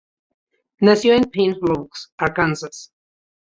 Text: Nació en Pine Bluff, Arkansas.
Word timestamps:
Nació 0.79 1.13
en 1.13 1.25
Pine 1.25 1.59
Bluff, 1.61 1.91
Arkansas. 2.17 2.91